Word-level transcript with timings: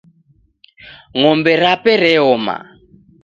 Ng'ombe 1.17 1.53
rape 1.63 1.93
reoma. 2.03 2.57